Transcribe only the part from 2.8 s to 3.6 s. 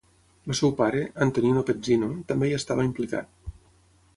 implicat.